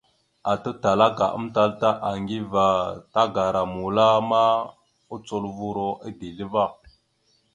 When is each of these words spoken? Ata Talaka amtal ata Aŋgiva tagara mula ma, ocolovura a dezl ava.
Ata 0.51 0.71
Talaka 0.81 1.25
amtal 1.37 1.69
ata 1.73 1.89
Aŋgiva 2.09 2.67
tagara 3.13 3.61
mula 3.73 4.07
ma, 4.29 4.43
ocolovura 5.15 5.87
a 6.05 6.07
dezl 6.19 6.39
ava. 6.45 6.65